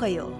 kayo? 0.00 0.32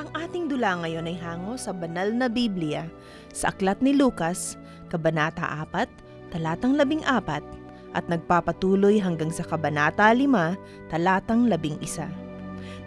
Ang 0.00 0.08
ating 0.16 0.48
dula 0.48 0.80
ngayon 0.80 1.04
ay 1.04 1.20
hango 1.20 1.60
sa 1.60 1.76
banal 1.76 2.08
na 2.16 2.32
Biblia 2.32 2.88
sa 3.28 3.52
aklat 3.52 3.76
ni 3.84 3.92
Lucas, 3.92 4.56
Kabanata 4.88 5.44
4, 5.68 6.32
talatang 6.32 6.80
14 6.80 7.44
at 7.92 8.04
nagpapatuloy 8.08 8.96
hanggang 8.96 9.28
sa 9.28 9.44
Kabanata 9.44 10.16
5, 10.16 10.88
talatang 10.88 11.44
11. 11.44 12.08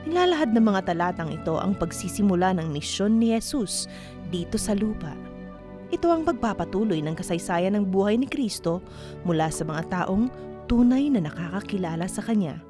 Nilalahad 0.10 0.50
ng 0.58 0.66
mga 0.66 0.82
talatang 0.90 1.30
ito 1.30 1.62
ang 1.62 1.78
pagsisimula 1.78 2.58
ng 2.58 2.74
misyon 2.74 3.22
ni 3.22 3.38
Jesus 3.38 3.86
dito 4.34 4.58
sa 4.58 4.74
lupa. 4.74 5.14
Ito 5.94 6.10
ang 6.10 6.26
pagpapatuloy 6.26 7.06
ng 7.06 7.14
kasaysayan 7.18 7.78
ng 7.78 7.86
buhay 7.86 8.18
ni 8.18 8.26
Kristo 8.26 8.82
mula 9.26 9.54
sa 9.54 9.62
mga 9.62 10.06
taong 10.06 10.30
tunay 10.66 11.10
na 11.14 11.26
nakakakilala 11.26 12.06
sa 12.06 12.22
Kanya. 12.26 12.69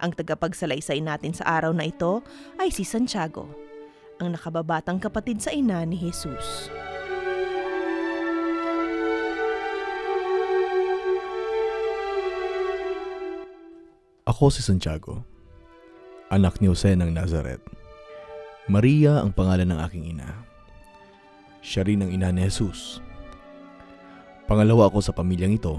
Ang 0.00 0.16
tagapagsalaysay 0.16 1.04
natin 1.04 1.36
sa 1.36 1.44
araw 1.60 1.76
na 1.76 1.84
ito 1.84 2.24
ay 2.56 2.72
si 2.72 2.88
Santiago, 2.88 3.44
ang 4.16 4.32
nakababatang 4.32 4.96
kapatid 4.96 5.44
sa 5.44 5.52
ina 5.52 5.84
ni 5.84 6.00
Jesus. 6.00 6.72
Ako 14.24 14.48
si 14.48 14.64
Santiago, 14.64 15.20
anak 16.32 16.64
ni 16.64 16.72
Jose 16.72 16.96
ng 16.96 17.12
Nazaret. 17.12 17.60
Maria 18.72 19.20
ang 19.20 19.36
pangalan 19.36 19.68
ng 19.68 19.80
aking 19.84 20.16
ina. 20.16 20.32
Siya 21.60 21.84
rin 21.84 22.00
ang 22.00 22.08
ina 22.08 22.32
ni 22.32 22.48
Jesus. 22.48 23.04
Pangalawa 24.48 24.88
ako 24.88 25.04
sa 25.04 25.12
pamilyang 25.12 25.60
ito. 25.60 25.76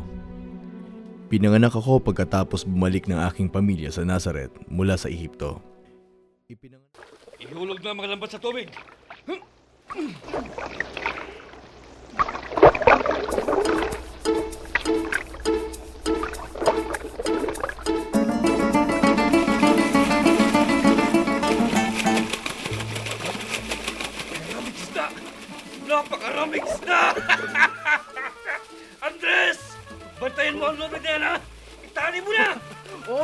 Pinanganak 1.32 1.72
ako 1.72 2.04
pagkatapos 2.04 2.68
bumalik 2.68 3.08
ng 3.08 3.16
aking 3.32 3.48
pamilya 3.48 3.88
sa 3.88 4.04
Nazaret 4.04 4.52
mula 4.68 5.00
sa 5.00 5.08
Ehipto. 5.08 5.64
Ipinanganak 6.52 6.92
Ihulog 7.42 7.80
na 7.82 7.96
mga 7.96 8.10
lambat 8.14 8.30
sa 8.36 8.40
tubig. 8.44 8.68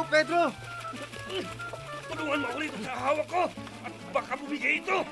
Pedro! 0.07 0.43
Tulungan 2.07 2.39
mo 2.39 2.47
ako 2.47 2.57
rito 2.63 2.77
sa 2.79 2.93
hawak 2.95 3.27
ko! 3.27 3.43
At 3.83 3.93
baka 4.15 4.33
bumigay 4.39 4.79
ito! 4.79 5.03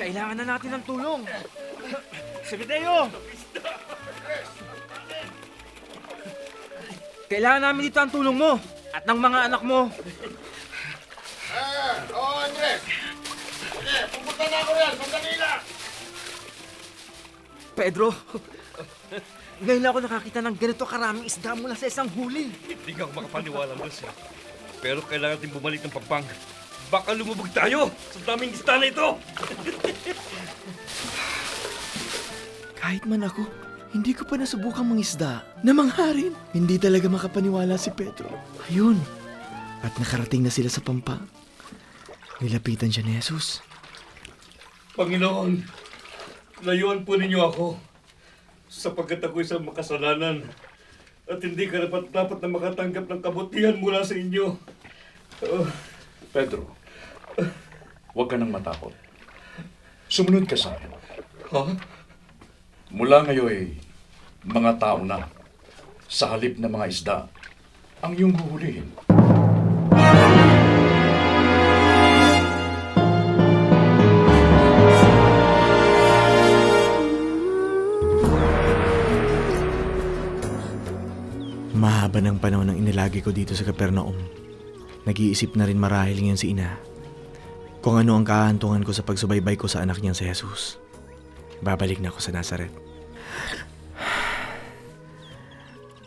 Kailangan 0.00 0.36
na 0.40 0.44
natin 0.56 0.70
ng 0.78 0.84
tulong! 0.88 1.20
Si 2.48 2.54
Medeo! 2.56 3.12
Kailangan 7.28 7.60
namin 7.60 7.92
dito 7.92 8.00
ang 8.00 8.12
tulong 8.12 8.36
mo 8.40 8.56
at 8.96 9.04
ng 9.04 9.20
mga 9.20 9.38
anak 9.52 9.60
mo. 9.60 9.92
Ah, 11.52 11.96
oo, 12.08 12.36
Andres. 12.40 12.80
Sige, 13.68 13.98
pupunta 14.16 14.44
na 14.48 14.58
ako 14.64 14.72
yan. 14.72 14.92
Sandali 14.96 15.34
lang. 15.36 15.60
Pedro, 17.76 18.08
ngayon 19.58 19.82
lang 19.82 19.90
ako 19.90 20.00
nakakita 20.06 20.38
ng 20.38 20.54
ganito 20.54 20.86
karaming 20.86 21.26
isda 21.26 21.50
mula 21.58 21.74
sa 21.74 21.90
isang 21.90 22.06
huli. 22.14 22.46
Hindi 22.70 22.92
ka 22.94 23.10
ako 23.10 23.12
makapaniwala, 23.18 23.74
ha? 23.74 24.10
Pero 24.78 25.02
kailangan 25.02 25.34
natin 25.34 25.50
bumalik 25.50 25.82
ng 25.82 25.90
pampang. 25.90 26.22
Baka 26.88 27.10
lumubog 27.18 27.50
tayo 27.50 27.90
sa 28.14 28.18
daming 28.22 28.54
isda 28.54 28.78
na 28.78 28.86
ito! 28.86 29.08
Kahit 32.80 33.02
man 33.10 33.26
ako, 33.26 33.42
hindi 33.90 34.14
ko 34.14 34.22
pa 34.30 34.38
nasubukang 34.38 34.86
mangisda 34.86 35.42
na 35.66 35.72
mangharin. 35.74 36.38
Hindi 36.54 36.78
talaga 36.78 37.10
makapaniwala 37.10 37.74
si 37.74 37.90
Pedro. 37.90 38.30
Ayun. 38.70 39.02
At 39.82 39.90
nakarating 39.98 40.46
na 40.46 40.54
sila 40.54 40.70
sa 40.70 40.78
pampa. 40.78 41.18
Nilapitan 42.38 42.94
siya 42.94 43.02
ni 43.02 43.18
Jesus. 43.18 43.58
Panginoon, 44.94 45.66
layuan 46.62 47.02
po 47.02 47.18
ninyo 47.18 47.40
ako 47.42 47.87
sapagkat 48.68 49.24
ako 49.24 49.40
isang 49.40 49.64
makasalanan 49.64 50.44
at 51.28 51.40
hindi 51.40 51.68
karapat 51.68 52.08
dapat 52.08 52.38
na 52.40 52.48
makatanggap 52.52 53.04
ng 53.08 53.20
kabutihan 53.20 53.76
mula 53.76 54.00
sa 54.04 54.16
inyo. 54.16 54.56
Oh, 55.44 55.66
Pedro, 56.32 56.72
huwag 58.12 58.28
ka 58.28 58.36
nang 58.36 58.52
matakot. 58.52 58.92
Sumunod 60.08 60.48
ka 60.48 60.56
sa 60.56 60.72
akin. 60.76 60.88
ha? 61.52 61.64
Mula 62.88 63.28
ngayon 63.28 63.76
mga 64.48 64.72
tao 64.80 65.04
na, 65.04 65.28
sa 66.08 66.32
halip 66.32 66.56
na 66.56 66.72
mga 66.72 66.88
isda, 66.88 67.18
ang 68.00 68.16
iyong 68.16 68.32
huhulihin. 68.32 68.88
Mahaba 82.08 82.24
ng 82.24 82.40
panahon 82.40 82.72
ng 82.72 82.80
inilagi 82.80 83.20
ko 83.20 83.36
dito 83.36 83.52
sa 83.52 83.68
Kapernaum. 83.68 84.16
Nag-iisip 85.04 85.52
na 85.60 85.68
rin 85.68 85.76
marahil 85.76 86.16
ngayon 86.24 86.40
si 86.40 86.56
ina. 86.56 86.80
Kung 87.84 88.00
ano 88.00 88.16
ang 88.16 88.24
kahantungan 88.24 88.80
ko 88.80 88.96
sa 88.96 89.04
pagsubaybay 89.04 89.60
ko 89.60 89.68
sa 89.68 89.84
anak 89.84 90.00
niyang 90.00 90.16
si 90.16 90.24
Jesus. 90.24 90.80
Babalik 91.60 92.00
na 92.00 92.08
ako 92.08 92.16
sa 92.24 92.32
Nazaret. 92.32 92.72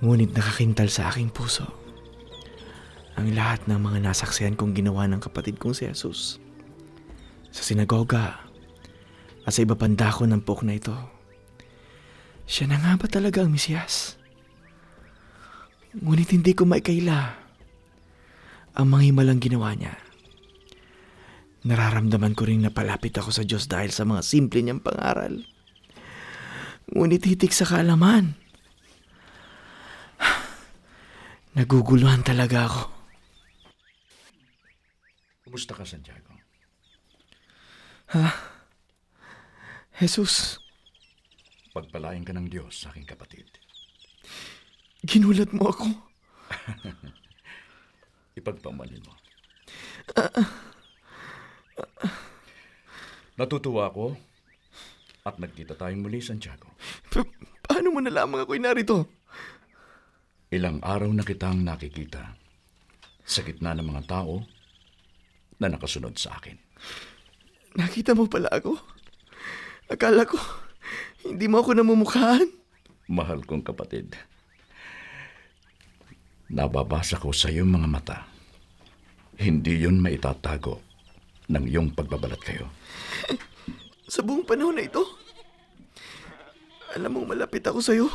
Ngunit 0.01 0.33
nakakintal 0.33 0.89
sa 0.89 1.13
aking 1.13 1.29
puso 1.29 1.69
ang 3.13 3.29
lahat 3.37 3.69
ng 3.69 3.77
mga 3.77 4.01
nasaksihan 4.01 4.57
kong 4.57 4.73
ginawa 4.73 5.05
ng 5.05 5.21
kapatid 5.21 5.61
kong 5.61 5.77
si 5.77 5.85
Jesus. 5.85 6.41
Sa 7.53 7.61
sinagoga 7.61 8.41
at 9.45 9.53
sa 9.53 9.61
iba 9.61 9.77
pang 9.77 9.93
dako 9.93 10.25
ng 10.25 10.41
pok 10.41 10.65
na 10.65 10.81
ito. 10.81 10.97
Siya 12.49 12.73
na 12.73 12.81
nga 12.81 12.97
ba 12.97 13.05
talaga 13.05 13.45
ang 13.45 13.53
Mesiyas? 13.53 14.17
Ngunit 15.91 16.29
hindi 16.31 16.55
ko 16.55 16.63
maikaila 16.63 17.19
ang 18.79 18.87
mga 18.87 19.11
himalang 19.11 19.43
ginawa 19.43 19.75
niya. 19.75 19.91
Nararamdaman 21.67 22.33
ko 22.33 22.47
rin 22.47 22.63
na 22.63 22.71
palapit 22.71 23.13
ako 23.19 23.29
sa 23.29 23.43
Diyos 23.43 23.67
dahil 23.67 23.91
sa 23.91 24.07
mga 24.07 24.23
simple 24.23 24.63
niyang 24.63 24.79
pangaral. 24.79 25.43
Ngunit 26.95 27.27
hitik 27.27 27.51
sa 27.51 27.67
kaalaman. 27.67 28.33
Naguguluhan 31.59 32.23
talaga 32.23 32.71
ako. 32.71 32.83
Kumusta 35.43 35.75
ka, 35.75 35.83
Santiago? 35.83 36.31
Jesus, 39.99 40.59
Pagpalain 41.71 42.27
ka 42.27 42.35
ng 42.35 42.51
Diyos, 42.51 42.83
aking 42.91 43.07
kapatid. 43.07 43.47
Ginulat 45.05 45.49
mo 45.53 45.69
ako. 45.69 45.87
Ipagpamanin 48.39 49.01
mo. 49.03 49.13
Natutuwa 53.35 53.89
ako 53.89 54.15
at 55.25 55.37
nagkita 55.37 55.77
tayong 55.77 56.05
muli, 56.05 56.21
Santiago. 56.21 56.73
Pa- 57.13 57.27
paano 57.65 57.93
mo 57.93 57.99
nalaman 58.01 58.45
ako'y 58.45 58.61
narito? 58.61 59.05
Ilang 60.51 60.83
araw 60.83 61.09
na 61.13 61.23
kitang 61.23 61.63
nakikita 61.63 62.35
sa 63.23 63.39
gitna 63.45 63.71
ng 63.77 63.87
mga 63.87 64.03
tao 64.09 64.43
na 65.61 65.71
nakasunod 65.71 66.17
sa 66.17 66.35
akin. 66.35 66.57
Nakita 67.77 68.11
mo 68.11 68.27
pala 68.27 68.51
ako? 68.51 68.75
Akala 69.87 70.27
ko, 70.27 70.35
hindi 71.23 71.47
mo 71.47 71.63
ako 71.63 71.77
namumukhaan. 71.77 72.49
Mahal 73.07 73.45
kong 73.47 73.63
kapatid, 73.63 74.11
nababasa 76.51 77.15
ko 77.15 77.31
sa 77.31 77.47
iyong 77.47 77.71
mga 77.71 77.87
mata. 77.87 78.17
Hindi 79.39 79.87
yun 79.87 80.03
maitatago 80.03 80.83
ng 81.47 81.65
iyong 81.65 81.95
pagbabalat 81.95 82.41
kayo. 82.43 82.67
Sa 84.11 84.19
buong 84.21 84.43
panahon 84.43 84.75
na 84.75 84.83
ito, 84.83 85.01
alam 86.91 87.15
mo 87.15 87.23
malapit 87.23 87.63
ako 87.63 87.79
sa'yo. 87.79 88.07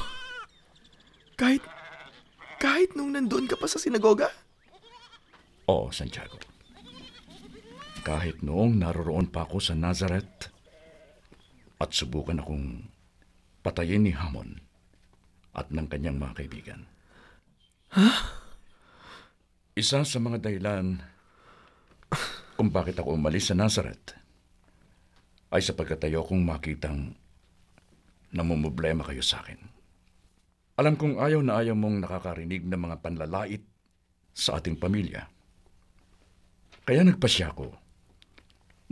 Kahit, 1.40 1.64
kahit 2.60 2.92
nung 2.92 3.16
nandun 3.16 3.48
ka 3.48 3.56
pa 3.56 3.64
sa 3.64 3.80
sinagoga. 3.80 4.28
Oo, 5.66 5.88
Santiago. 5.88 6.36
Kahit 8.04 8.44
noong 8.44 8.78
naroroon 8.78 9.32
pa 9.32 9.48
ako 9.48 9.58
sa 9.58 9.74
Nazareth 9.74 10.52
at 11.80 11.90
subukan 11.90 12.38
akong 12.38 12.86
patayin 13.66 14.06
ni 14.06 14.14
Hamon 14.14 14.62
at 15.56 15.72
ng 15.72 15.88
kanyang 15.90 16.20
mga 16.20 16.44
kaibigan. 16.44 16.86
Isa 19.76 20.02
sa 20.08 20.18
mga 20.18 20.40
dahilan 20.40 20.96
kung 22.56 22.72
bakit 22.72 22.96
ako 22.96 23.12
umalis 23.12 23.52
sa 23.52 23.54
Nazareth 23.54 24.16
ay 25.52 25.60
sapagkat 25.60 26.00
ayokong 26.08 26.40
makitang 26.40 27.12
namumblema 28.32 29.04
kayo 29.04 29.20
sa 29.20 29.44
akin. 29.44 29.60
Alam 30.76 30.96
kong 30.96 31.20
ayaw 31.20 31.40
na 31.40 31.60
ayaw 31.60 31.76
mong 31.76 32.04
nakakarinig 32.04 32.64
ng 32.64 32.80
mga 32.80 32.96
panlalait 33.00 33.64
sa 34.36 34.60
ating 34.60 34.76
pamilya. 34.76 35.28
Kaya 36.84 37.04
nagpasya 37.04 37.52
ko 37.56 37.72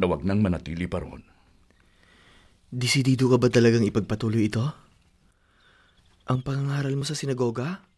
na 0.00 0.04
wag 0.08 0.24
nang 0.24 0.40
manatili 0.40 0.88
pa 0.88 1.04
roon. 1.04 1.20
Disidido 2.72 3.30
ka 3.30 3.36
ba 3.36 3.52
talagang 3.52 3.84
ipagpatuloy 3.84 4.48
ito? 4.48 4.64
Ang 6.26 6.40
pangangaral 6.40 6.96
mo 6.96 7.04
sa 7.04 7.14
sinagoga? 7.14 7.93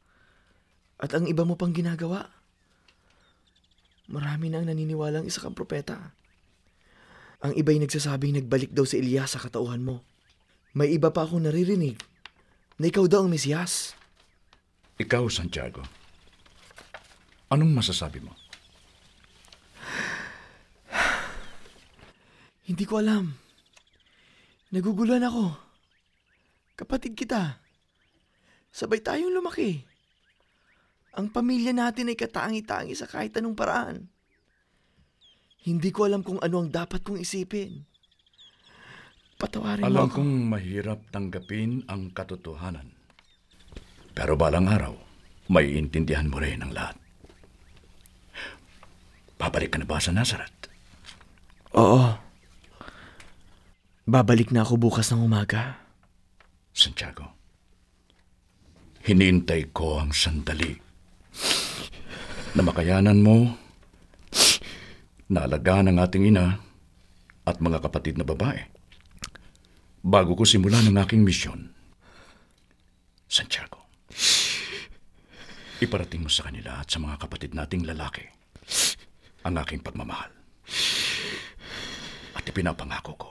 At 0.97 1.13
ang 1.13 1.29
iba 1.29 1.45
mo 1.45 1.61
pang 1.61 1.77
ginagawa? 1.77 2.25
Marami 4.09 4.49
na 4.49 4.63
ang 4.63 4.67
naniniwalang 4.71 5.29
isa 5.29 5.43
kang 5.43 5.53
propeta. 5.53 6.15
Ang 7.45 7.53
iba'y 7.53 7.77
nagsasabing 7.83 8.41
nagbalik 8.41 8.73
daw 8.73 8.89
si 8.89 9.03
Elias 9.03 9.37
sa 9.37 9.43
katauhan 9.43 9.85
mo. 9.85 10.01
May 10.73 10.97
iba 10.97 11.13
pa 11.13 11.29
akong 11.29 11.45
naririnig 11.45 12.01
na 12.81 12.89
ikaw 12.89 13.05
daw 13.05 13.25
ang 13.25 13.33
Mesiyas. 13.33 13.93
Ikaw, 14.97 15.29
Santiago, 15.29 15.85
anong 17.53 17.73
masasabi 17.77 18.25
mo? 18.25 18.33
Hindi 22.69 22.85
ko 22.89 23.05
alam. 23.05 23.37
Naguguluhan 24.73 25.29
ako. 25.29 25.53
Kapatid 26.77 27.13
kita. 27.17 27.61
Sabay 28.73 29.01
tayong 29.01 29.33
lumaki. 29.33 29.96
Ang 31.17 31.33
pamilya 31.33 31.73
natin 31.73 32.13
ay 32.13 32.17
katangi-tangi 32.21 32.93
sa 32.93 33.09
kahit 33.09 33.33
anong 33.41 33.57
paraan. 33.57 34.13
Hindi 35.65 35.89
ko 35.89 36.05
alam 36.05 36.21
kung 36.21 36.37
ano 36.45 36.61
ang 36.61 36.69
dapat 36.69 37.01
kong 37.01 37.19
isipin. 37.25 37.89
Patawarin 39.41 39.85
Alam 39.85 40.07
mo 40.07 40.09
ako. 40.13 40.17
kong 40.21 40.33
mahirap 40.53 41.01
tanggapin 41.09 41.89
ang 41.89 42.13
katotohanan. 42.13 42.93
Pero 44.13 44.37
balang 44.37 44.69
araw, 44.69 44.95
may 45.53 45.77
intindihan 45.77 46.29
mo 46.29 46.41
rin 46.41 46.61
ang 46.61 46.73
lahat. 46.73 46.97
Babalik 49.37 49.77
ka 49.77 49.79
na 49.81 49.89
ba 49.89 50.01
sa 50.01 50.12
Nazareth? 50.12 50.69
Oo. 51.77 52.17
Babalik 54.09 54.53
na 54.53 54.65
ako 54.65 54.81
bukas 54.81 55.12
ng 55.12 55.21
umaga. 55.21 55.81
Santiago, 56.73 57.37
hinintay 59.05 59.73
ko 59.73 60.01
ang 60.01 60.12
sandali 60.12 60.86
na 62.56 62.64
makayanan 62.64 63.20
mo 63.20 63.53
na 65.29 65.44
alagaan 65.44 65.93
ang 65.93 66.00
ating 66.00 66.32
ina 66.32 66.56
at 67.44 67.61
mga 67.61 67.85
kapatid 67.85 68.17
na 68.17 68.25
babae 68.25 68.64
bago 70.00 70.32
ko 70.32 70.49
simulan 70.49 70.88
ang 70.88 70.97
aking 71.05 71.20
misyon. 71.20 71.69
Santiago, 73.29 73.85
iparating 75.85 76.25
mo 76.25 76.32
sa 76.32 76.49
kanila 76.49 76.81
at 76.81 76.88
sa 76.88 76.97
mga 76.97 77.20
kapatid 77.20 77.53
nating 77.53 77.85
lalaki 77.85 78.25
ang 79.44 79.61
aking 79.61 79.85
pagmamahal. 79.85 80.32
At 82.32 82.47
ipinapangako 82.49 83.12
ko, 83.20 83.31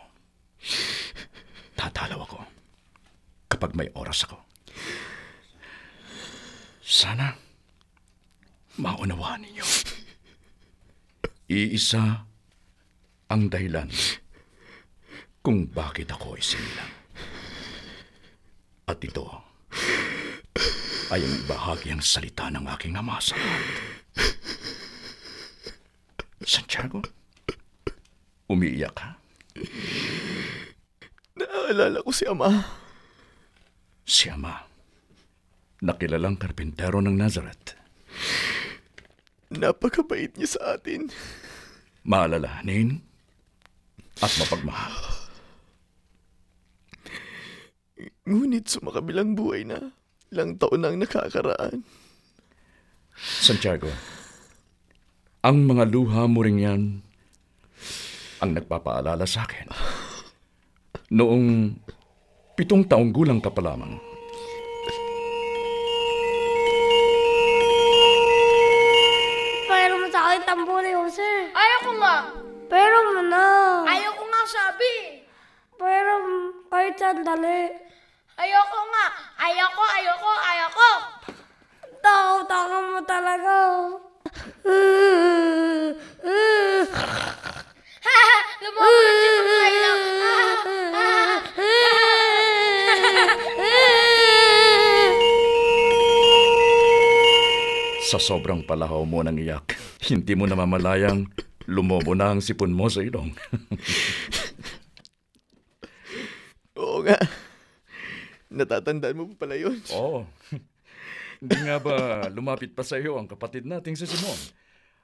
tatalaw 1.74 2.22
ako 2.30 2.40
kapag 3.50 3.74
may 3.74 3.90
oras 3.98 4.30
ako. 4.30 4.38
Sana 6.86 7.45
maunawaan 8.80 9.44
ninyo. 9.44 9.66
Iisa 11.46 12.26
ang 13.30 13.44
dahilan 13.50 13.90
kung 15.46 15.70
bakit 15.70 16.10
ako 16.10 16.36
isinilang. 16.36 16.94
At 18.90 19.02
ito 19.02 19.26
ay 21.14 21.22
ang 21.22 21.38
bahagyang 21.46 22.02
salita 22.02 22.50
ng 22.50 22.66
aking 22.66 22.98
ama 22.98 23.22
sa 23.22 23.38
lahat. 23.38 23.66
Santiago, 26.46 27.02
umiiyak 28.50 28.94
ka? 28.94 29.18
Naalala 31.38 32.06
ko 32.06 32.12
si 32.14 32.30
Ama. 32.30 32.50
Si 34.06 34.30
ama, 34.30 34.54
nakilalang 35.82 36.38
karpintero 36.38 37.02
ng 37.02 37.18
Nazareth. 37.18 37.74
Napakabait 39.56 40.32
niya 40.36 40.60
sa 40.60 40.76
atin. 40.76 41.08
maalalahanin 42.06 43.02
at 44.22 44.32
mapagmahal. 44.38 44.94
Ngunit 48.30 48.70
sumakabilang 48.70 49.34
buhay 49.34 49.66
na. 49.66 49.94
Ilang 50.30 50.58
taon 50.62 50.82
na 50.82 50.94
ang 50.94 50.98
nakakaraan. 51.02 51.82
Santiago, 53.16 53.90
ang 55.46 55.66
mga 55.66 55.88
luha 55.90 56.26
mo 56.28 56.44
rin 56.44 56.60
yan 56.60 56.82
ang 58.44 58.52
nagpapaalala 58.54 59.24
sa 59.24 59.48
akin. 59.48 59.70
Noong 61.16 61.74
pitong 62.58 62.84
taong 62.86 63.14
gulang 63.14 63.40
ka 63.40 63.54
pa 63.54 63.62
lamang, 63.64 63.96
Jose. 71.06 71.54
Ayoko 71.54 72.02
nga. 72.02 72.34
Pero 72.66 72.98
mo 73.14 73.22
na. 73.30 73.46
Ayoko 73.86 74.26
nga 74.26 74.42
sabi. 74.50 75.22
Pero 75.78 76.12
kahit 76.66 76.98
sandali. 76.98 77.78
Ayoko 78.42 78.80
nga. 78.90 79.06
Ayoko, 79.38 79.84
ayoko, 79.86 80.32
ayoko. 80.34 80.92
Takot-takot 82.02 82.84
mo 82.90 83.02
talaga. 83.06 83.58
Lumabas 88.66 89.14
si 89.14 89.30
Pagkaila. 89.30 89.94
sa 98.06 98.18
sobrang 98.18 98.64
palahaw 98.66 99.04
mo 99.06 99.22
ng 99.22 99.38
iyak, 99.44 99.75
hindi 100.10 100.34
mo 100.38 100.46
namamalayang 100.46 101.26
lumobo 101.66 102.14
na 102.14 102.30
ang 102.34 102.42
sipon 102.42 102.74
mo 102.74 102.90
sa 102.90 103.02
ilong. 103.02 103.34
Oo 106.82 107.02
nga. 107.02 107.18
Natatandaan 108.54 109.18
mo 109.18 109.26
pa 109.34 109.48
pala 109.48 109.58
yun. 109.58 109.82
Oo. 109.96 110.28
Hindi 111.42 111.58
nga 111.66 111.82
ba 111.82 111.96
lumapit 112.30 112.78
pa 112.78 112.86
sa 112.86 113.02
iyo 113.02 113.18
ang 113.18 113.28
kapatid 113.28 113.66
nating 113.66 113.98
si 113.98 114.06
Simon? 114.06 114.38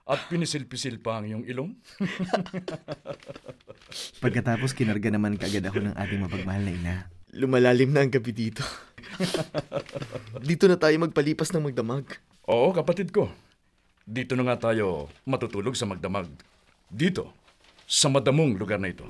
At 0.06 0.28
pinisil-pisil 0.28 1.00
pa 1.00 1.22
ang 1.22 1.26
iyong 1.30 1.46
ilong? 1.46 1.72
Pagkatapos 4.24 4.74
kinarga 4.74 5.14
naman 5.14 5.38
kagad 5.38 5.66
ako 5.66 5.80
ng 5.82 5.96
ating 5.98 6.22
mapagmahal 6.22 6.64
na 6.66 6.74
ina. 6.74 6.96
Lumalalim 7.32 7.94
na 7.94 8.04
ang 8.04 8.12
gabi 8.12 8.34
dito. 8.34 8.66
dito 10.50 10.68
na 10.68 10.76
tayo 10.76 10.98
magpalipas 11.00 11.54
ng 11.54 11.70
magdamag. 11.70 12.04
Oo, 12.50 12.74
kapatid 12.76 13.14
ko. 13.14 13.30
Dito 14.12 14.36
na 14.36 14.44
nga 14.44 14.60
tayo 14.60 15.08
matutulog 15.24 15.72
sa 15.72 15.88
magdamag. 15.88 16.28
Dito, 16.92 17.32
sa 17.88 18.12
madamong 18.12 18.60
lugar 18.60 18.76
na 18.76 18.92
ito. 18.92 19.08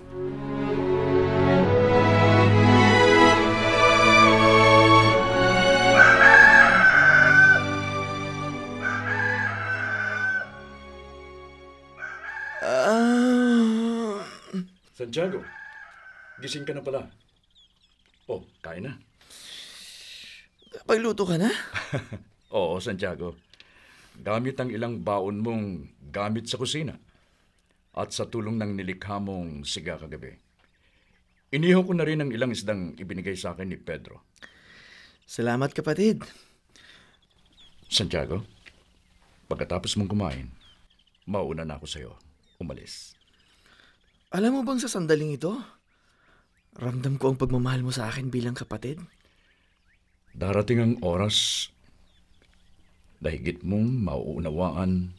Ah. 12.62 14.22
Santiago, 14.94 15.42
gising 16.46 16.62
ka 16.62 16.78
na 16.78 16.86
pala. 16.86 17.10
Oh, 18.30 18.46
kain 18.62 18.86
na. 18.86 19.02
Pagluto 20.86 21.26
ka 21.26 21.42
na? 21.42 21.50
Oo, 22.54 22.78
Santiago. 22.78 23.34
Gamit 24.20 24.60
ang 24.60 24.68
ilang 24.68 25.00
baon 25.00 25.40
mong 25.40 25.66
gamit 26.12 26.52
sa 26.52 26.60
kusina. 26.60 27.00
At 27.96 28.12
sa 28.12 28.28
tulong 28.28 28.60
ng 28.60 28.76
nilikha 28.76 29.20
mong 29.24 29.64
siga 29.64 29.96
kagabi. 29.96 30.36
Iniho 31.52 31.84
ko 31.84 31.92
na 31.92 32.08
rin 32.08 32.24
ang 32.24 32.32
ilang 32.32 32.56
isdang 32.56 32.96
ibinigay 32.96 33.36
sa 33.36 33.52
akin 33.52 33.68
ni 33.68 33.76
Pedro. 33.76 34.24
Salamat 35.28 35.76
kapatid. 35.76 36.24
Santiago, 37.92 38.48
pagkatapos 39.52 40.00
mong 40.00 40.12
kumain, 40.12 40.48
mauna 41.28 41.68
na 41.68 41.76
ako 41.76 41.86
sa'yo. 41.88 42.12
Umalis. 42.56 43.20
Alam 44.32 44.60
mo 44.60 44.62
bang 44.64 44.80
sa 44.80 44.88
sandaling 44.88 45.36
ito, 45.36 45.60
ramdam 46.80 47.20
ko 47.20 47.36
ang 47.36 47.38
pagmamahal 47.40 47.84
mo 47.84 47.92
sa 47.92 48.08
akin 48.08 48.32
bilang 48.32 48.56
kapatid? 48.56 49.04
Darating 50.32 50.80
ang 50.80 50.94
oras 51.04 51.68
na 53.22 53.30
higit 53.30 53.62
mong 53.62 54.02
mauunawaan 54.02 55.14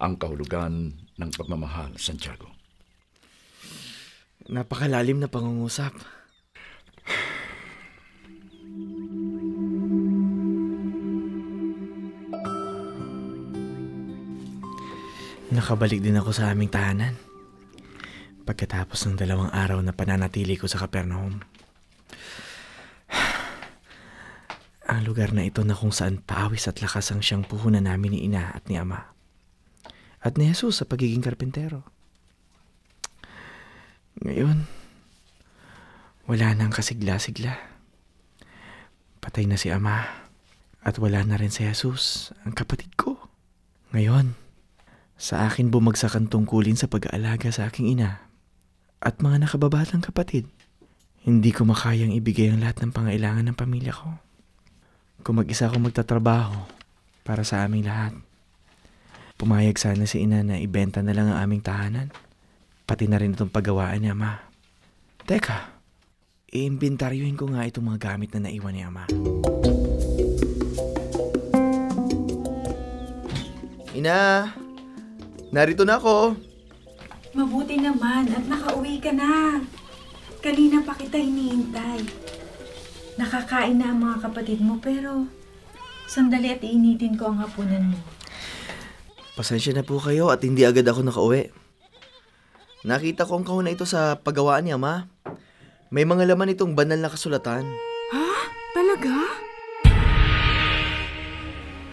ang 0.00 0.12
kahulugan 0.16 0.96
ng 1.20 1.30
pagmamahal, 1.36 1.94
Santiago. 2.00 2.50
Napakalalim 4.48 5.20
na 5.20 5.28
pangungusap. 5.28 5.92
Nakabalik 15.54 16.02
din 16.02 16.18
ako 16.18 16.34
sa 16.34 16.50
aming 16.50 16.72
tahanan. 16.72 17.14
Pagkatapos 18.42 19.06
ng 19.06 19.16
dalawang 19.16 19.54
araw 19.54 19.78
na 19.80 19.94
pananatili 19.94 20.58
ko 20.58 20.66
sa 20.66 20.82
Capernaum. 20.82 21.40
Ang 24.94 25.10
lugar 25.10 25.34
na 25.34 25.42
ito 25.42 25.66
na 25.66 25.74
kung 25.74 25.90
saan 25.90 26.22
paawis 26.22 26.70
at 26.70 26.78
lakas 26.78 27.10
ang 27.10 27.18
siyang 27.18 27.42
puhunan 27.42 27.82
namin 27.82 28.14
ni 28.14 28.30
ina 28.30 28.54
at 28.54 28.70
ni 28.70 28.78
ama. 28.78 29.10
At 30.22 30.38
ni 30.38 30.46
Jesus 30.46 30.78
sa 30.78 30.86
pagiging 30.86 31.18
karpintero. 31.18 31.82
Ngayon, 34.22 34.70
wala 36.30 36.54
nang 36.54 36.70
kasigla-sigla. 36.70 37.58
Patay 39.18 39.50
na 39.50 39.58
si 39.58 39.74
Ama 39.74 40.06
at 40.80 40.94
wala 41.02 41.26
na 41.26 41.36
rin 41.36 41.50
si 41.50 41.66
Jesus, 41.66 42.30
ang 42.46 42.54
kapatid 42.54 42.94
ko. 42.94 43.18
Ngayon, 43.90 44.38
sa 45.20 45.50
akin 45.50 45.74
bumagsak 45.74 46.14
ang 46.14 46.30
tungkulin 46.30 46.78
sa 46.78 46.86
pag-aalaga 46.86 47.50
sa 47.50 47.66
aking 47.66 47.98
ina 47.98 48.24
at 49.04 49.20
mga 49.20 49.44
nakababatang 49.44 50.00
kapatid. 50.00 50.48
Hindi 51.24 51.52
ko 51.52 51.68
makayang 51.68 52.16
ibigay 52.16 52.52
ang 52.52 52.64
lahat 52.64 52.80
ng 52.84 52.92
pangailangan 52.96 53.44
ng 53.50 53.56
pamilya 53.56 53.92
ko. 53.92 54.23
Kung 55.22 55.38
mag-isa 55.38 55.70
ako 55.70 55.78
magtatrabaho 55.78 56.56
para 57.22 57.46
sa 57.46 57.62
aming 57.62 57.86
lahat. 57.86 58.12
Pumayag 59.34 59.78
sana 59.78 60.06
si 60.06 60.22
ina 60.22 60.42
na 60.42 60.58
ibenta 60.58 61.02
na 61.02 61.14
lang 61.14 61.30
ang 61.30 61.38
aming 61.44 61.62
tahanan. 61.62 62.08
Pati 62.84 63.06
na 63.06 63.18
rin 63.18 63.34
itong 63.34 63.50
paggawaan 63.50 63.98
ni 64.02 64.08
Ama. 64.12 64.38
Teka, 65.24 65.72
iimbentaryuhin 66.52 67.34
ko 67.34 67.48
nga 67.50 67.66
itong 67.66 67.88
mga 67.88 68.00
gamit 68.12 68.30
na 68.36 68.46
naiwan 68.46 68.74
ni 68.76 68.82
Ama. 68.84 69.04
Ina, 73.94 74.50
narito 75.54 75.86
na 75.86 75.96
ako. 75.96 76.36
Mabuti 77.34 77.80
naman 77.80 78.30
at 78.30 78.44
nakauwi 78.46 79.02
ka 79.02 79.10
na. 79.10 79.58
Kanina 80.38 80.84
pa 80.84 80.94
kita 80.94 81.18
hinihintay. 81.18 82.23
Nakakain 83.14 83.78
na 83.78 83.94
ang 83.94 84.02
mga 84.02 84.26
kapatid 84.26 84.58
mo 84.58 84.82
pero 84.82 85.30
sandali 86.10 86.50
at 86.50 86.62
iinitin 86.66 87.14
ko 87.14 87.30
ang 87.30 87.38
hapunan 87.38 87.94
mo. 87.94 87.98
Pasensya 89.38 89.74
na 89.74 89.86
po 89.86 90.02
kayo 90.02 90.30
at 90.34 90.42
hindi 90.42 90.66
agad 90.66 90.86
ako 90.86 91.06
nakauwi. 91.06 91.50
Nakita 92.84 93.26
ko 93.26 93.38
ang 93.38 93.46
kahon 93.46 93.66
na 93.66 93.74
ito 93.74 93.86
sa 93.86 94.18
paggawaan 94.18 94.66
ni 94.66 94.74
Ama. 94.74 95.06
May 95.94 96.02
mga 96.02 96.26
laman 96.34 96.52
itong 96.52 96.74
banal 96.74 96.98
na 96.98 97.10
kasulatan. 97.10 97.64
Ha? 98.12 98.26
Talaga? 98.74 99.14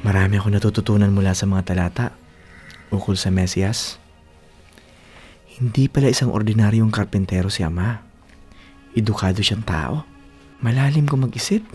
Marami 0.01 0.41
ako 0.41 0.47
natututunan 0.49 1.13
mula 1.13 1.37
sa 1.37 1.45
mga 1.45 1.63
talata 1.73 2.17
ukol 2.91 3.15
sa 3.15 3.31
Mesiyas. 3.31 4.01
Hindi 5.57 5.85
pala 5.87 6.09
isang 6.11 6.33
ordinaryong 6.33 6.91
karpentero 6.91 7.47
si 7.47 7.61
Ama. 7.61 8.01
Edukado 8.97 9.39
siyang 9.39 9.63
tao. 9.63 10.03
Malalim 10.61 11.09
kung 11.09 11.25
mag-isip. 11.25 11.65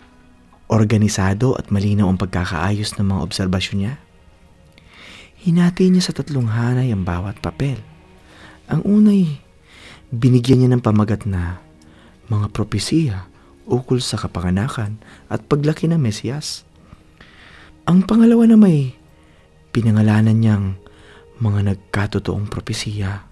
Organisado 0.70 1.58
at 1.58 1.74
malinaw 1.74 2.06
ang 2.06 2.18
pagkakaayos 2.18 2.94
ng 2.98 3.06
mga 3.10 3.20
obserbasyon 3.22 3.76
niya. 3.82 3.94
Hinati 5.42 5.90
niya 5.90 6.10
sa 6.10 6.14
tatlong 6.14 6.46
hanay 6.46 6.90
ang 6.90 7.02
bawat 7.02 7.38
papel. 7.38 7.78
Ang 8.66 8.82
unay, 8.82 9.42
binigyan 10.10 10.62
niya 10.62 10.70
ng 10.74 10.82
pamagat 10.82 11.26
na 11.26 11.62
mga 12.26 12.50
propesiya 12.50 13.30
ukol 13.66 13.98
sa 13.98 14.18
kapanganakan 14.18 15.02
at 15.30 15.42
paglaki 15.46 15.90
ng 15.90 15.98
Mesiyas. 15.98 16.62
Ang 17.86 18.06
pangalawa 18.06 18.46
na 18.46 18.58
may 18.58 18.94
pinangalanan 19.70 20.38
niyang 20.38 20.66
mga 21.42 21.74
nagkatotoong 21.74 22.46
propesiya. 22.46 23.26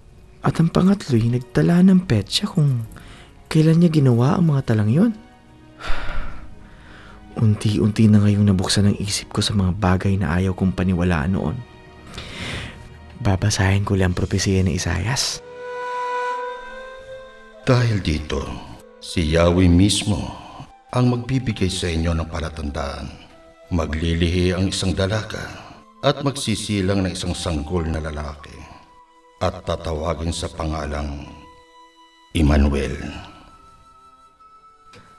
At 0.45 0.61
ang 0.61 0.69
pangatlo'y 0.69 1.31
nagtala 1.31 1.81
ng 1.81 2.05
petsa 2.05 2.45
kung 2.45 2.85
kailan 3.49 3.81
niya 3.81 3.89
ginawa 3.89 4.37
ang 4.37 4.53
mga 4.53 4.61
talang 4.71 4.91
yon. 4.91 5.24
Unti-unti 7.35 8.07
na 8.07 8.23
ngayong 8.23 8.47
nabuksan 8.47 8.91
ang 8.91 8.97
isip 8.97 9.35
ko 9.35 9.43
sa 9.43 9.51
mga 9.51 9.75
bagay 9.75 10.15
na 10.15 10.39
ayaw 10.39 10.55
kong 10.55 10.71
paniwalaan 10.71 11.35
noon. 11.35 11.55
Babasahin 13.19 13.83
ko 13.83 13.99
lang 13.99 14.13
ang 14.13 14.17
propesiya 14.17 14.63
ni 14.63 14.79
Isayas. 14.79 15.43
Dahil 17.65 17.99
dito, 17.99 18.45
si 19.01 19.33
Yahweh 19.33 19.67
mismo 19.67 20.21
ang 20.93 21.11
magbibigay 21.11 21.67
sa 21.67 21.89
inyo 21.89 22.13
ng 22.13 22.29
palatandaan. 22.29 23.09
Maglilihi 23.73 24.53
ang 24.53 24.69
isang 24.69 24.93
dalaga 24.93 25.41
at 26.05 26.21
magsisilang 26.21 27.01
ng 27.01 27.11
isang 27.17 27.33
sanggol 27.33 27.81
na 27.89 27.97
lalaki 27.97 28.53
at 29.41 29.65
tatawagin 29.65 30.29
sa 30.29 30.45
pangalang 30.53 31.25
Emmanuel. 32.37 33.24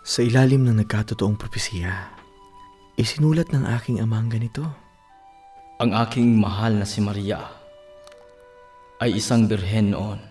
Sa 0.06 0.22
ilalim 0.22 0.62
ng 0.62 0.78
nagkatotoong 0.86 1.34
propesiya, 1.34 1.90
isinulat 2.94 3.50
ng 3.50 3.66
aking 3.75 3.98
amang 3.98 4.30
ganito. 4.30 4.62
Ang 5.82 5.98
aking 5.98 6.30
mahal 6.38 6.78
na 6.78 6.86
si 6.86 7.02
Maria 7.02 7.42
ay 9.02 9.18
isang 9.18 9.50
birhen 9.50 9.90
noon. 9.90 10.22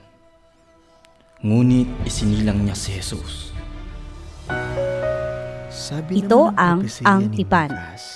Ngunit 1.44 1.92
isinilang 2.08 2.64
niya 2.64 2.72
si 2.72 2.96
Jesus. 2.96 3.52
Ito 5.94 6.50
ang 6.58 6.90
Ang 7.06 7.30
Tipan. 7.36 7.70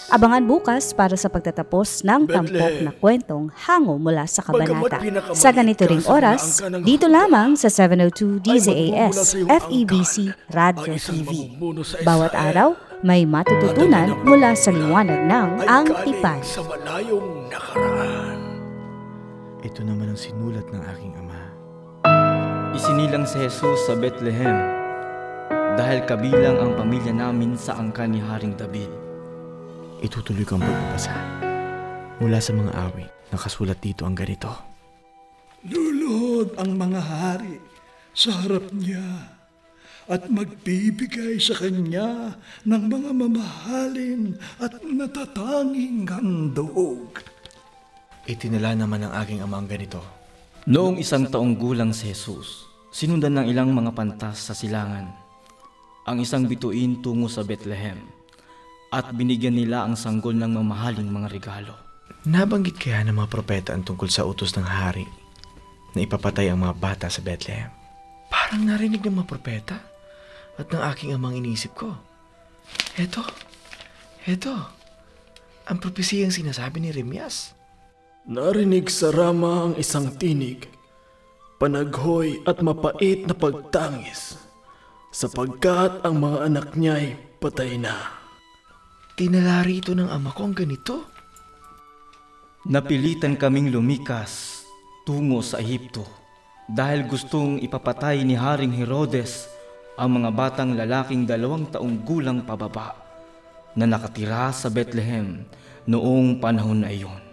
Abangan 0.10 0.42
bukas 0.50 0.96
para 0.98 1.14
sa 1.14 1.30
pagtatapos 1.30 2.02
ng 2.02 2.26
tampok 2.26 2.74
na 2.82 2.92
kwentong 2.98 3.54
hango 3.70 4.02
mula 4.02 4.26
sa 4.26 4.42
kabanata. 4.42 4.98
Sa 5.38 5.54
ganito 5.54 5.86
ring 5.86 6.02
oras, 6.10 6.66
dito 6.82 7.06
lamang 7.06 7.54
sa 7.54 7.70
702 7.70 8.42
DZAS 8.42 9.38
FEBC 9.46 10.34
Radio 10.50 10.98
TV. 10.98 11.54
Bawat 12.02 12.34
araw, 12.34 12.74
may 13.06 13.30
matututunan 13.30 14.18
mula 14.26 14.58
sa 14.58 14.74
liwanag 14.74 15.30
ng 15.30 15.48
Ang 15.70 15.88
Tipan. 16.10 16.40
Sa 16.42 16.66
malayong 16.66 17.54
nakaraan. 17.54 18.40
Ito 19.62 19.84
naman 19.84 20.16
ang 20.16 20.20
sinulat 20.20 20.66
ng 20.72 20.82
aking 20.98 21.14
ama. 21.20 21.42
Isinilang 22.74 23.28
si 23.28 23.38
Jesus 23.44 23.78
sa 23.86 23.94
Bethlehem 23.94 24.79
dahil 25.80 26.04
kabilang 26.04 26.60
ang 26.60 26.72
pamilya 26.76 27.16
namin 27.16 27.56
sa 27.56 27.80
angkan 27.80 28.12
ni 28.12 28.20
Haring 28.20 28.52
David. 28.60 28.92
Itutuloy 30.04 30.44
ko 30.44 30.60
ang 30.60 30.68
pagbabasa. 30.68 31.16
Mula 32.20 32.36
sa 32.44 32.52
mga 32.52 32.72
awit, 32.76 33.08
nakasulat 33.32 33.80
dito 33.80 34.04
ang 34.04 34.12
ganito. 34.12 34.52
Luluhod 35.64 36.60
ang 36.60 36.76
mga 36.76 37.00
hari 37.00 37.64
sa 38.12 38.44
harap 38.44 38.68
niya 38.76 39.32
at 40.12 40.28
magbibigay 40.28 41.40
sa 41.40 41.56
kanya 41.56 42.36
ng 42.68 42.84
mga 42.92 43.10
mamahalin 43.16 44.36
at 44.60 44.84
natatanging 44.84 46.04
handog. 46.12 47.24
Itinala 48.28 48.76
naman 48.76 49.08
ng 49.08 49.16
aking 49.16 49.40
ama 49.48 49.64
ang 49.64 49.72
ganito. 49.72 50.04
Noong 50.68 51.00
isang 51.00 51.24
taong 51.32 51.56
gulang 51.56 51.96
si 51.96 52.12
Jesus, 52.12 52.68
sinundan 52.92 53.40
ng 53.40 53.48
ilang 53.48 53.72
mga 53.72 53.96
pantas 53.96 54.44
sa 54.44 54.52
silangan. 54.52 55.29
Ang 56.10 56.25
isang 56.25 56.50
bituin 56.50 57.06
tungo 57.06 57.30
sa 57.30 57.46
Bethlehem 57.46 58.01
at 58.89 59.13
binigyan 59.13 59.54
nila 59.54 59.86
ang 59.86 59.94
sanggol 59.94 60.34
ng 60.34 60.58
mamahaling 60.58 61.06
mga 61.06 61.30
regalo. 61.30 61.78
Nabanggit 62.25 62.82
kaya 62.82 63.06
ng 63.06 63.13
mga 63.13 63.30
propeta 63.30 63.78
ang 63.78 63.86
tungkol 63.86 64.10
sa 64.10 64.25
utos 64.25 64.58
ng 64.58 64.66
hari 64.66 65.06
na 65.94 66.01
ipapatay 66.01 66.50
ang 66.50 66.66
mga 66.66 66.82
bata 66.82 67.06
sa 67.13 67.22
Bethlehem. 67.22 67.70
Parang 68.25 68.66
narinig 68.66 69.06
ng 69.06 69.22
mga 69.22 69.30
propeta 69.30 69.78
at 70.58 70.66
ng 70.74 70.82
aking 70.89 71.13
amang 71.13 71.38
iniisip 71.38 71.78
ko. 71.78 71.94
Eto, 72.98 73.22
eto, 74.25 74.58
ang 75.70 75.78
propesiyang 75.78 76.34
sinasabi 76.34 76.82
ni 76.82 76.89
Remias. 76.89 77.54
Narinig 78.25 78.89
sa 78.89 79.13
Rama 79.13 79.70
ang 79.70 79.74
isang 79.78 80.10
tinig, 80.18 80.66
panaghoy 81.62 82.42
at 82.50 82.66
mapait 82.66 83.30
na 83.30 83.38
pagtangis, 83.38 84.49
sapagkat 85.10 86.06
ang 86.06 86.22
mga 86.22 86.38
anak 86.46 86.68
niya'y 86.78 87.18
patay 87.42 87.82
na. 87.82 87.94
Tinalari 89.18 89.82
ito 89.82 89.98
ng 89.98 90.08
ama 90.08 90.32
ko 90.32 90.48
ang 90.48 90.56
ganito. 90.56 91.10
Napilitan 92.70 93.36
kaming 93.36 93.74
lumikas 93.74 94.63
tungo 95.04 95.42
sa 95.42 95.58
Ehipto 95.60 96.06
dahil 96.70 97.10
gustong 97.10 97.58
ipapatay 97.66 98.22
ni 98.22 98.38
Haring 98.38 98.75
Herodes 98.78 99.50
ang 99.98 100.22
mga 100.22 100.30
batang 100.32 100.78
lalaking 100.78 101.25
dalawang 101.25 101.68
taong 101.68 102.06
gulang 102.06 102.46
pababa 102.46 102.96
na 103.74 103.89
nakatira 103.89 104.54
sa 104.54 104.70
Bethlehem 104.70 105.44
noong 105.89 106.38
panahon 106.38 106.86
na 106.86 106.94
iyon. 106.94 107.29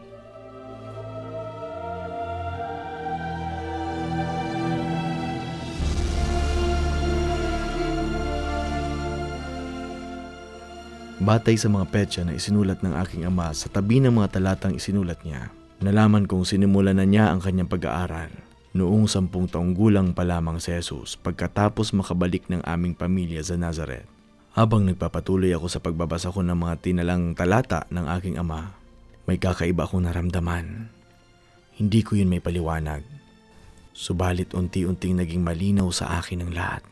Batay 11.17 11.57
sa 11.57 11.73
mga 11.73 11.89
petsa 11.89 12.21
na 12.29 12.37
isinulat 12.37 12.85
ng 12.85 12.93
aking 13.01 13.25
ama 13.25 13.49
sa 13.57 13.73
tabi 13.73 14.05
ng 14.05 14.13
mga 14.13 14.37
talatang 14.37 14.77
isinulat 14.77 15.25
niya, 15.25 15.49
nalaman 15.81 16.29
kong 16.29 16.45
sinimula 16.45 16.93
na 16.93 17.09
niya 17.09 17.33
ang 17.33 17.41
kanyang 17.41 17.73
pag-aaral 17.73 18.29
noong 18.77 19.09
sampung 19.09 19.49
taong 19.49 19.73
gulang 19.73 20.13
pa 20.13 20.29
lamang 20.29 20.61
si 20.61 20.77
Jesus 20.77 21.17
pagkatapos 21.17 21.97
makabalik 21.97 22.45
ng 22.53 22.61
aming 22.69 22.93
pamilya 22.93 23.41
sa 23.41 23.57
Nazareth. 23.57 24.05
Habang 24.53 24.85
nagpapatuloy 24.85 25.57
ako 25.57 25.73
sa 25.73 25.81
pagbabasa 25.81 26.29
ko 26.29 26.45
ng 26.45 26.53
mga 26.53 26.85
tinalang 26.85 27.33
talata 27.33 27.89
ng 27.89 28.07
aking 28.21 28.37
ama, 28.37 28.77
may 29.25 29.41
kakaiba 29.41 29.89
akong 29.89 30.05
naramdaman. 30.05 30.93
Hindi 31.81 32.01
ko 32.05 32.21
yun 32.21 32.29
may 32.29 32.45
paliwanag. 32.45 33.01
Subalit 33.97 34.53
unti-unting 34.53 35.17
naging 35.17 35.41
malinaw 35.41 35.89
sa 35.89 36.21
akin 36.21 36.45
ang 36.45 36.53
lahat. 36.53 36.85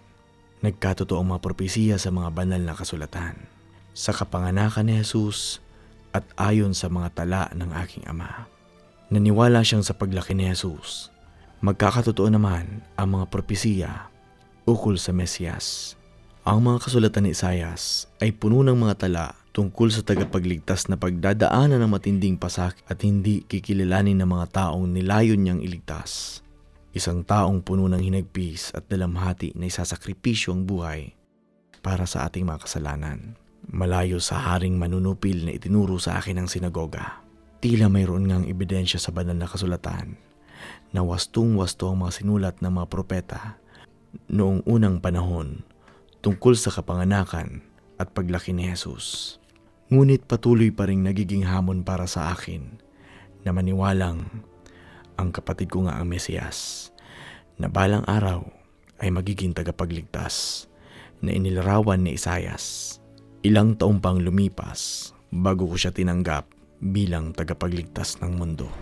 Nagkatotoo 0.64 1.20
ang 1.20 1.36
mga 1.36 1.44
propesiya 1.44 1.96
sa 2.00 2.08
mga 2.08 2.32
banal 2.32 2.64
na 2.64 2.72
kasulatan. 2.72 3.53
Sa 3.94 4.10
kapanganakan 4.10 4.90
ni 4.90 4.98
Jesus 4.98 5.62
at 6.10 6.26
ayon 6.34 6.74
sa 6.74 6.90
mga 6.90 7.22
tala 7.22 7.42
ng 7.54 7.70
aking 7.78 8.04
ama. 8.10 8.50
Naniwala 9.08 9.62
siyang 9.62 9.86
sa 9.86 9.94
paglaki 9.94 10.34
ni 10.34 10.50
Jesus 10.50 11.14
Magkakatotoo 11.64 12.28
naman 12.28 12.84
ang 12.92 13.16
mga 13.16 13.32
propesiya 13.32 14.12
ukol 14.68 15.00
sa 15.00 15.16
Mesiyas. 15.16 15.96
Ang 16.44 16.60
mga 16.60 16.84
kasulatan 16.84 17.24
ni 17.24 17.32
Isayas 17.32 18.04
ay 18.20 18.36
puno 18.36 18.60
ng 18.60 18.76
mga 18.76 19.08
tala 19.08 19.32
tungkol 19.56 19.88
sa 19.88 20.04
tagapagligtas 20.04 20.92
na 20.92 21.00
pagdadaanan 21.00 21.80
ng 21.80 21.88
matinding 21.88 22.36
pasak 22.36 22.76
at 22.84 23.00
hindi 23.00 23.48
kikilalanin 23.48 24.20
ng 24.20 24.28
mga 24.28 24.46
taong 24.52 24.92
nilayon 24.92 25.40
niyang 25.40 25.64
iligtas. 25.64 26.44
Isang 26.92 27.24
taong 27.24 27.64
puno 27.64 27.88
ng 27.88 28.12
hinagpis 28.12 28.76
at 28.76 28.84
dalamhati 28.84 29.56
na 29.56 29.64
isasakripisyo 29.64 30.52
ang 30.52 30.68
buhay 30.68 31.16
para 31.80 32.04
sa 32.04 32.28
ating 32.28 32.44
mga 32.44 32.60
kasalanan. 32.60 33.40
Malayo 33.70 34.20
sa 34.20 34.36
haring 34.40 34.76
manunupil 34.76 35.48
na 35.48 35.56
itinuro 35.56 35.96
sa 35.96 36.20
akin 36.20 36.44
ng 36.44 36.48
sinagoga. 36.48 37.24
Tila 37.64 37.88
mayroon 37.88 38.28
ngang 38.28 38.44
ebidensya 38.44 39.00
sa 39.00 39.08
banal 39.08 39.36
na 39.38 39.48
kasulatan 39.48 40.20
na 40.92 41.00
wastong-wasto 41.00 41.88
ang 41.88 42.04
mga 42.04 42.12
sinulat 42.20 42.56
ng 42.60 42.72
mga 42.72 42.86
propeta 42.92 43.42
noong 44.28 44.62
unang 44.68 45.00
panahon 45.00 45.64
tungkol 46.20 46.54
sa 46.54 46.70
kapanganakan 46.70 47.64
at 47.96 48.12
paglaki 48.12 48.52
ni 48.52 48.68
Jesus. 48.68 49.36
Ngunit 49.88 50.24
patuloy 50.28 50.72
pa 50.72 50.88
rin 50.88 51.04
nagiging 51.04 51.44
hamon 51.44 51.84
para 51.84 52.08
sa 52.08 52.32
akin 52.32 52.80
na 53.44 53.52
maniwalang 53.52 54.24
ang 55.14 55.28
kapatid 55.30 55.70
ko 55.70 55.86
nga 55.86 56.00
ang 56.00 56.08
Mesiyas 56.08 56.90
na 57.60 57.70
balang 57.70 58.02
araw 58.08 58.44
ay 58.98 59.12
magiging 59.12 59.54
tagapagligtas 59.54 60.66
na 61.22 61.30
inilarawan 61.30 62.02
ni 62.02 62.18
Isayas. 62.18 62.98
Ilang 63.44 63.76
taong 63.76 64.00
pang 64.00 64.16
lumipas 64.16 65.12
bago 65.28 65.68
ko 65.68 65.76
siya 65.76 65.92
tinanggap 65.92 66.48
bilang 66.80 67.36
tagapagligtas 67.36 68.16
ng 68.24 68.32
mundo. 68.40 68.72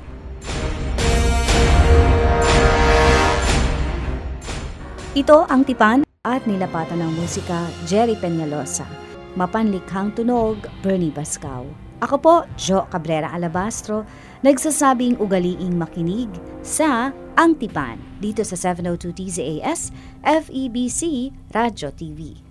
Ito 5.18 5.50
ang 5.50 5.66
tipan 5.66 6.06
at 6.22 6.46
nilapatan 6.46 7.02
ng 7.02 7.10
musika 7.18 7.66
Jerry 7.90 8.14
Peñalosa. 8.14 8.86
Mapanlikhang 9.34 10.14
tunog 10.14 10.62
Bernie 10.78 11.10
Bascao. 11.10 11.66
Ako 11.98 12.16
po, 12.22 12.34
Jo 12.54 12.86
Cabrera 12.86 13.34
Alabastro, 13.34 14.06
nagsasabing 14.46 15.18
ugaliing 15.18 15.74
makinig 15.74 16.30
sa 16.62 17.10
Ang 17.34 17.58
Tipan 17.58 17.98
dito 18.22 18.46
sa 18.46 18.54
702 18.54 19.10
TZAS 19.10 19.90
FEBC 20.22 21.34
Radio 21.50 21.90
TV. 21.90 22.41